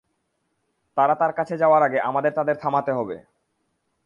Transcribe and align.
তারা 0.97 1.13
তার 1.15 1.31
কাছে 1.33 1.55
যাওয়ার 1.57 1.81
আগে 1.83 1.99
আমাদের 2.01 2.31
তাদের 2.31 2.55
থামাতে 2.55 2.91
হবে। 2.91 3.17